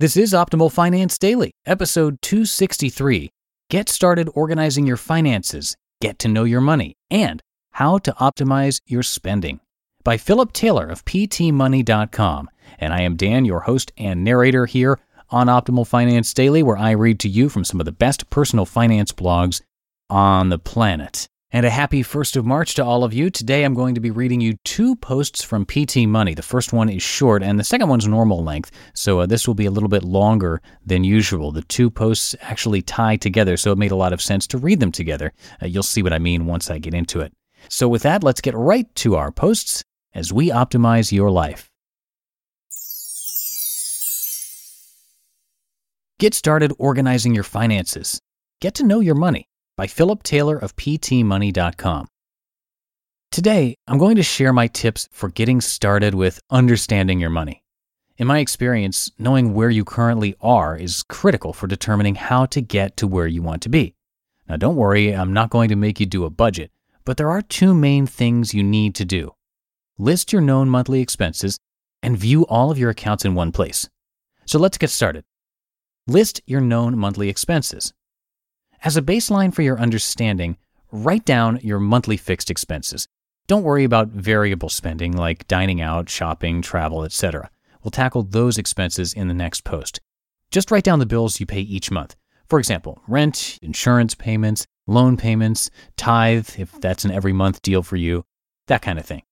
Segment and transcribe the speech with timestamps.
[0.00, 3.30] This is Optimal Finance Daily, episode 263.
[3.68, 9.02] Get started organizing your finances, get to know your money, and how to optimize your
[9.02, 9.58] spending.
[10.04, 12.48] By Philip Taylor of PTMoney.com.
[12.78, 16.92] And I am Dan, your host and narrator here on Optimal Finance Daily, where I
[16.92, 19.62] read to you from some of the best personal finance blogs
[20.08, 21.26] on the planet.
[21.50, 23.30] And a happy 1st of March to all of you.
[23.30, 26.34] Today I'm going to be reading you two posts from PT Money.
[26.34, 29.54] The first one is short and the second one's normal length, so uh, this will
[29.54, 31.50] be a little bit longer than usual.
[31.50, 34.78] The two posts actually tie together, so it made a lot of sense to read
[34.78, 35.32] them together.
[35.62, 37.32] Uh, you'll see what I mean once I get into it.
[37.70, 41.70] So with that, let's get right to our posts as we optimize your life.
[46.18, 48.20] Get started organizing your finances.
[48.60, 49.47] Get to know your money
[49.78, 52.08] by Philip Taylor of PTMoney.com.
[53.30, 57.62] Today, I'm going to share my tips for getting started with understanding your money.
[58.16, 62.96] In my experience, knowing where you currently are is critical for determining how to get
[62.96, 63.94] to where you want to be.
[64.48, 66.72] Now, don't worry, I'm not going to make you do a budget,
[67.04, 69.32] but there are two main things you need to do
[69.96, 71.58] list your known monthly expenses
[72.02, 73.88] and view all of your accounts in one place.
[74.44, 75.24] So let's get started.
[76.08, 77.92] List your known monthly expenses.
[78.84, 80.56] As a baseline for your understanding,
[80.92, 83.08] write down your monthly fixed expenses.
[83.48, 87.50] Don't worry about variable spending like dining out, shopping, travel, etc.
[87.82, 90.00] We'll tackle those expenses in the next post.
[90.50, 92.14] Just write down the bills you pay each month.
[92.48, 97.96] For example, rent, insurance payments, loan payments, tithe, if that's an every month deal for
[97.96, 98.24] you,
[98.68, 99.22] that kind of thing.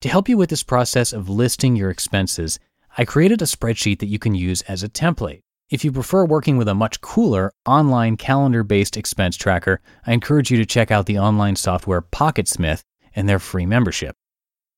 [0.00, 2.58] To help you with this process of listing your expenses,
[2.98, 5.42] I created a spreadsheet that you can use as a template.
[5.70, 10.50] If you prefer working with a much cooler online calendar based expense tracker, I encourage
[10.50, 12.82] you to check out the online software Pocketsmith
[13.14, 14.16] and their free membership.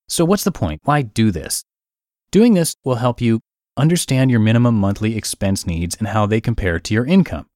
[0.07, 0.81] So, what's the point?
[0.83, 1.63] Why do this?
[2.29, 3.39] Doing this will help you
[3.75, 7.47] understand your minimum monthly expense needs and how they compare to your income,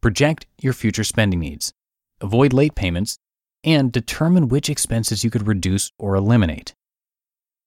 [0.00, 1.72] project your future spending needs,
[2.20, 3.18] avoid late payments,
[3.64, 6.76] and determine which expenses you could reduce or eliminate.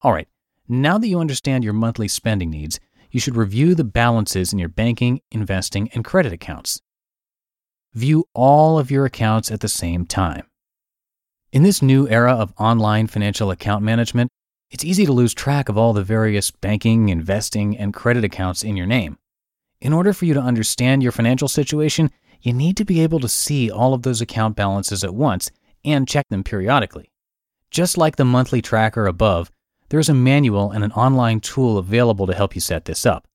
[0.01, 0.29] All right,
[0.69, 2.79] now that you understand your monthly spending needs,
[3.13, 6.81] you should review the balances in your banking, investing, and credit accounts.
[7.93, 10.47] View all of your accounts at the same time.
[11.51, 14.31] In this new era of online financial account management,
[14.71, 18.75] it's easy to lose track of all the various banking, investing, and credit accounts in
[18.75, 19.19] your name.
[19.79, 22.09] In order for you to understand your financial situation,
[22.41, 25.51] you need to be able to see all of those account balances at once
[25.85, 27.11] and check them periodically.
[27.69, 29.51] Just like the monthly tracker above,
[29.93, 33.27] there is a manual and an online tool available to help you set this up.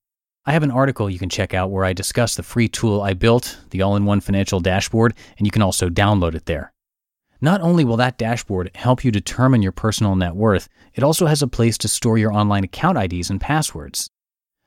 [0.45, 3.13] I have an article you can check out where I discuss the free tool I
[3.13, 6.73] built, the all in one financial dashboard, and you can also download it there.
[7.39, 11.41] Not only will that dashboard help you determine your personal net worth, it also has
[11.41, 14.09] a place to store your online account IDs and passwords.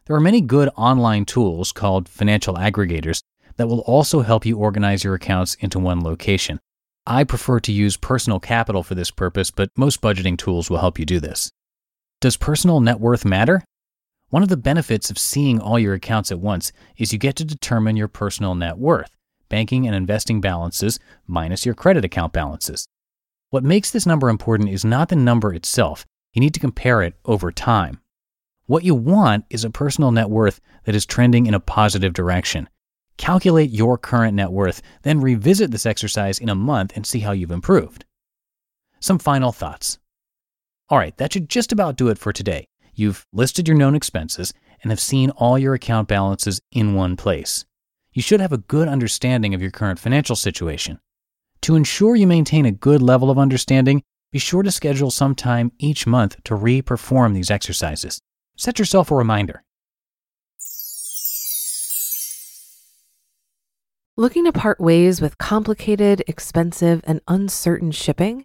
[0.06, 3.20] There are many good online tools called financial aggregators
[3.58, 6.58] that will also help you organize your accounts into one location.
[7.06, 10.98] I prefer to use Personal Capital for this purpose, but most budgeting tools will help
[10.98, 11.52] you do this.
[12.22, 13.64] Does personal net worth matter?
[14.28, 17.44] One of the benefits of seeing all your accounts at once is you get to
[17.44, 19.10] determine your personal net worth,
[19.48, 22.86] banking and investing balances minus your credit account balances.
[23.50, 27.14] What makes this number important is not the number itself, you need to compare it
[27.24, 27.98] over time.
[28.66, 32.68] What you want is a personal net worth that is trending in a positive direction.
[33.16, 37.32] Calculate your current net worth, then revisit this exercise in a month and see how
[37.32, 38.04] you've improved.
[39.00, 39.98] Some final thoughts.
[40.88, 42.66] All right, that should just about do it for today.
[42.94, 44.52] You've listed your known expenses
[44.82, 47.64] and have seen all your account balances in one place.
[48.12, 50.98] You should have a good understanding of your current financial situation.
[51.62, 54.02] To ensure you maintain a good level of understanding,
[54.32, 58.20] be sure to schedule some time each month to re perform these exercises.
[58.56, 59.62] Set yourself a reminder.
[64.16, 68.44] Looking to part ways with complicated, expensive, and uncertain shipping?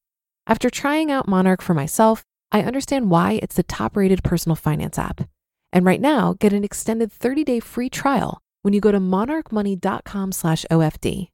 [0.47, 5.29] After trying out Monarch for myself, I understand why it's the top-rated personal finance app.
[5.71, 10.65] And right now, get an extended 30-day free trial when you go to monarchmoney.com slash
[10.69, 11.27] OFD.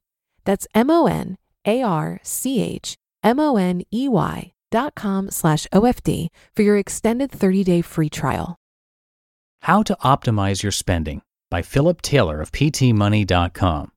[0.44, 5.30] That's M O N A R C H M O N E Y dot com
[5.30, 8.56] slash OFD for your extended 30 day free trial.
[9.62, 11.20] How to Optimize Your Spending
[11.50, 13.90] by Philip Taylor of PTMoney.com.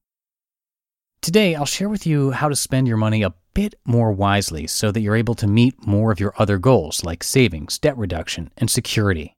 [1.22, 4.92] Today, I'll share with you how to spend your money a bit more wisely so
[4.92, 8.70] that you're able to meet more of your other goals like savings, debt reduction, and
[8.70, 9.36] security.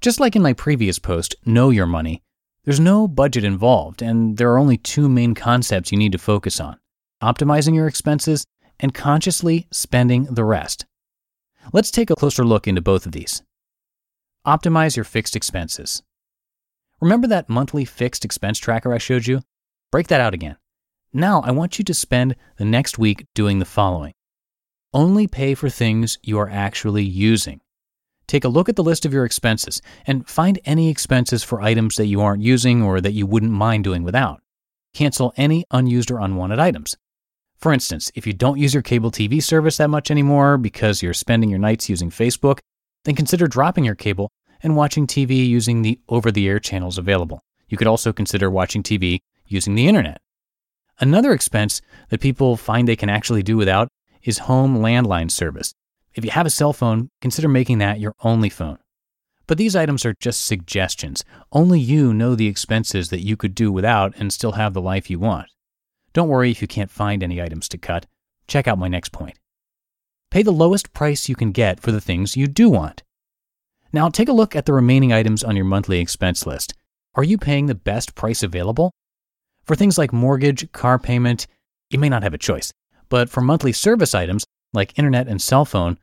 [0.00, 2.22] Just like in my previous post, Know Your Money,
[2.64, 6.60] there's no budget involved, and there are only two main concepts you need to focus
[6.60, 6.76] on
[7.22, 8.46] optimizing your expenses
[8.78, 10.86] and consciously spending the rest.
[11.72, 13.42] Let's take a closer look into both of these.
[14.46, 16.02] Optimize your fixed expenses.
[17.00, 19.42] Remember that monthly fixed expense tracker I showed you?
[19.90, 20.56] Break that out again.
[21.12, 24.14] Now I want you to spend the next week doing the following
[24.92, 27.60] only pay for things you are actually using.
[28.26, 31.96] Take a look at the list of your expenses and find any expenses for items
[31.96, 34.40] that you aren't using or that you wouldn't mind doing without.
[34.94, 36.96] Cancel any unused or unwanted items.
[37.56, 41.14] For instance, if you don't use your cable TV service that much anymore because you're
[41.14, 42.58] spending your nights using Facebook,
[43.04, 44.30] then consider dropping your cable
[44.62, 47.40] and watching TV using the over the air channels available.
[47.68, 50.20] You could also consider watching TV using the internet.
[51.00, 51.80] Another expense
[52.10, 53.88] that people find they can actually do without
[54.22, 55.72] is home landline service.
[56.14, 58.76] If you have a cell phone, consider making that your only phone.
[59.46, 61.24] But these items are just suggestions.
[61.52, 65.08] Only you know the expenses that you could do without and still have the life
[65.08, 65.48] you want.
[66.12, 68.04] Don't worry if you can't find any items to cut.
[68.46, 69.38] Check out my next point.
[70.30, 73.02] Pay the lowest price you can get for the things you do want.
[73.92, 76.74] Now, take a look at the remaining items on your monthly expense list.
[77.14, 78.92] Are you paying the best price available?
[79.70, 81.46] For things like mortgage, car payment,
[81.90, 82.72] you may not have a choice.
[83.08, 85.96] But for monthly service items, like internet and cell phone,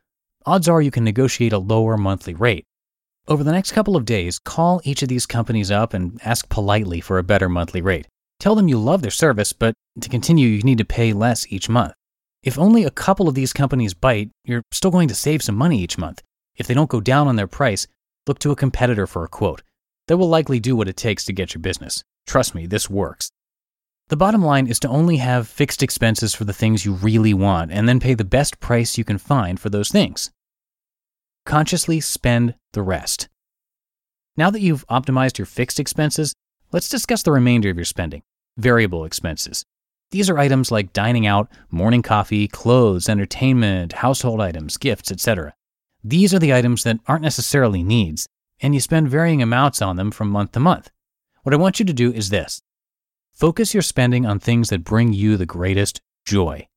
[0.46, 2.64] odds are you can negotiate a lower monthly rate.
[3.28, 7.02] Over the next couple of days, call each of these companies up and ask politely
[7.02, 8.08] for a better monthly rate.
[8.40, 11.68] Tell them you love their service, but to continue, you need to pay less each
[11.68, 11.92] month.
[12.44, 15.82] If only a couple of these companies bite, you're still going to save some money
[15.82, 16.22] each month.
[16.56, 17.86] If they don't go down on their price,
[18.28, 19.62] look to a competitor for a quote.
[20.08, 22.02] They will likely do what it takes to get your business.
[22.26, 23.30] Trust me, this works.
[24.10, 27.74] The bottom line is to only have fixed expenses for the things you really want
[27.74, 30.32] and then pay the best price you can find for those things.
[31.46, 33.28] Consciously spend the rest.
[34.38, 36.34] Now that you've optimized your fixed expenses,
[36.72, 38.22] let's discuss the remainder of your spending
[38.56, 39.66] variable expenses.
[40.12, 45.54] These are items like dining out, morning coffee, clothes, entertainment, household items, gifts, etc.
[46.02, 48.26] These are the items that aren't necessarily needs,
[48.62, 50.92] and you spend varying amounts on them from month to month.
[51.44, 52.62] What I want you to do is this
[53.38, 56.67] Focus your spending on things that bring you the greatest joy.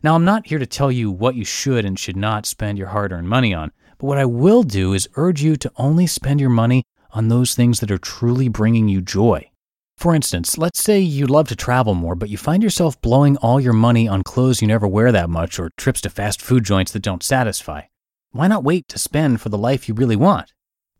[0.00, 2.86] Now, I'm not here to tell you what you should and should not spend your
[2.86, 6.40] hard earned money on, but what I will do is urge you to only spend
[6.40, 9.50] your money on those things that are truly bringing you joy.
[9.98, 13.60] For instance, let's say you'd love to travel more, but you find yourself blowing all
[13.60, 16.92] your money on clothes you never wear that much or trips to fast food joints
[16.92, 17.82] that don't satisfy.
[18.30, 20.52] why not wait to spend for the life you really want?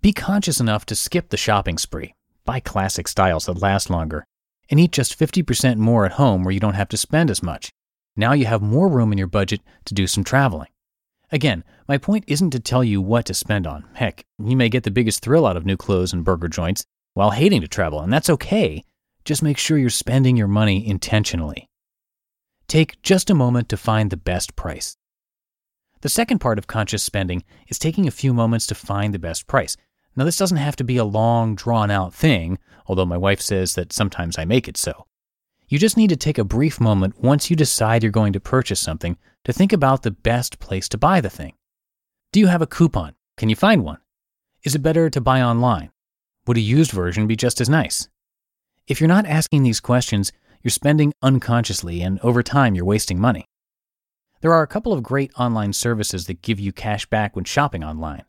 [0.03, 4.27] Be conscious enough to skip the shopping spree, buy classic styles that last longer,
[4.71, 7.71] and eat just 50% more at home where you don't have to spend as much.
[8.17, 10.69] Now you have more room in your budget to do some traveling.
[11.33, 13.85] Again, my point isn't to tell you what to spend on.
[13.95, 17.31] Heck, you may get the biggest thrill out of new clothes and burger joints while
[17.31, 18.85] hating to travel, and that's okay.
[19.25, 21.69] Just make sure you're spending your money intentionally.
[22.69, 24.97] Take just a moment to find the best price.
[26.03, 29.47] The second part of conscious spending is taking a few moments to find the best
[29.47, 29.77] price.
[30.17, 33.75] Now, this doesn't have to be a long, drawn out thing, although my wife says
[33.75, 35.07] that sometimes I make it so.
[35.69, 38.81] You just need to take a brief moment once you decide you're going to purchase
[38.81, 41.55] something to think about the best place to buy the thing.
[42.33, 43.15] Do you have a coupon?
[43.37, 43.99] Can you find one?
[44.63, 45.91] Is it better to buy online?
[46.47, 48.09] Would a used version be just as nice?
[48.87, 53.47] If you're not asking these questions, you're spending unconsciously, and over time, you're wasting money.
[54.41, 57.83] There are a couple of great online services that give you cash back when shopping
[57.83, 58.25] online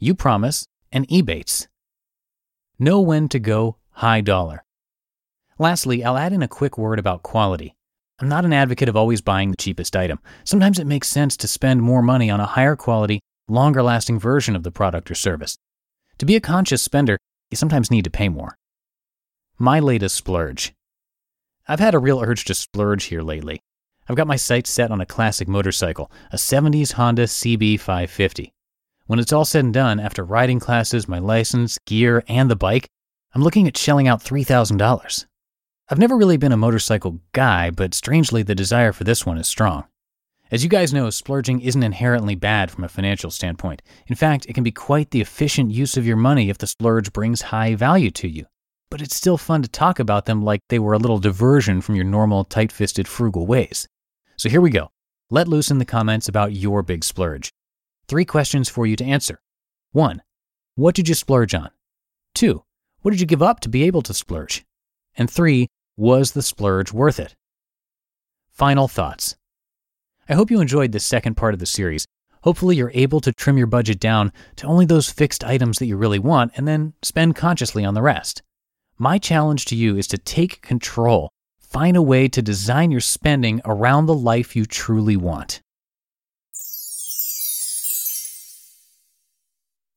[0.00, 1.66] Upromise and Ebates.
[2.78, 4.64] Know when to go high dollar.
[5.58, 7.74] Lastly, I'll add in a quick word about quality.
[8.20, 10.18] I'm not an advocate of always buying the cheapest item.
[10.44, 14.54] Sometimes it makes sense to spend more money on a higher quality, longer lasting version
[14.56, 15.56] of the product or service.
[16.18, 17.18] To be a conscious spender,
[17.50, 18.56] you sometimes need to pay more.
[19.58, 20.72] My latest splurge.
[21.66, 23.60] I've had a real urge to splurge here lately.
[24.08, 28.52] I've got my sights set on a classic motorcycle, a 70s Honda CB550.
[29.08, 32.90] When it's all said and done, after riding classes, my license, gear, and the bike,
[33.34, 35.24] I'm looking at shelling out $3,000.
[35.88, 39.48] I've never really been a motorcycle guy, but strangely, the desire for this one is
[39.48, 39.84] strong.
[40.50, 43.80] As you guys know, splurging isn't inherently bad from a financial standpoint.
[44.08, 47.10] In fact, it can be quite the efficient use of your money if the splurge
[47.10, 48.44] brings high value to you.
[48.90, 51.94] But it's still fun to talk about them like they were a little diversion from
[51.94, 53.88] your normal tight fisted frugal ways.
[54.36, 54.90] So here we go.
[55.30, 57.50] Let loose in the comments about your big splurge.
[58.08, 59.38] Three questions for you to answer.
[59.92, 60.22] One,
[60.76, 61.70] what did you splurge on?
[62.34, 62.64] Two,
[63.02, 64.64] what did you give up to be able to splurge?
[65.16, 67.36] And three, was the splurge worth it?
[68.50, 69.36] Final thoughts.
[70.26, 72.06] I hope you enjoyed this second part of the series.
[72.44, 75.96] Hopefully, you're able to trim your budget down to only those fixed items that you
[75.96, 78.42] really want and then spend consciously on the rest.
[78.96, 81.30] My challenge to you is to take control.
[81.60, 85.60] Find a way to design your spending around the life you truly want.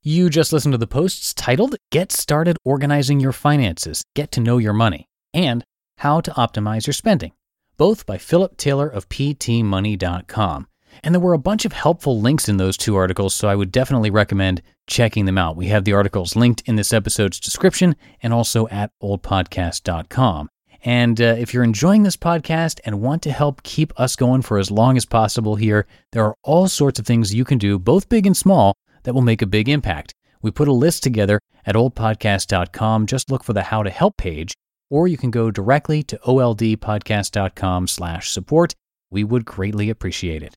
[0.03, 4.57] You just listened to the posts titled Get Started Organizing Your Finances, Get to Know
[4.57, 5.63] Your Money, and
[5.97, 7.33] how to Optimize Your Spending,
[7.77, 10.65] both by Philip Taylor of PTMoney.com.
[11.03, 13.71] And there were a bunch of helpful links in those two articles, so I would
[13.71, 15.55] definitely recommend checking them out.
[15.55, 20.49] We have the articles linked in this episode's description and also at oldpodcast.com.
[20.83, 24.57] And uh, if you're enjoying this podcast and want to help keep us going for
[24.57, 28.09] as long as possible here, there are all sorts of things you can do, both
[28.09, 30.13] big and small, that will make a big impact.
[30.41, 33.05] We put a list together at oldpodcast.com.
[33.05, 34.53] Just look for the How to Help page,
[34.89, 38.73] or you can go directly to oldpodcast.com slash support.
[39.09, 40.55] We would greatly appreciate it.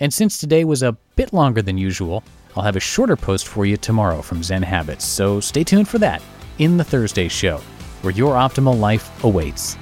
[0.00, 2.24] And since today was a bit longer than usual,
[2.56, 5.98] I'll have a shorter post for you tomorrow from Zen Habits, so stay tuned for
[5.98, 6.22] that
[6.58, 7.58] in the Thursday show,
[8.02, 9.76] where your optimal life awaits.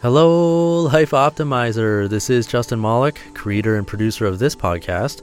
[0.00, 2.08] Hello, Life Optimizer.
[2.08, 5.22] This is Justin Malik, creator and producer of this podcast,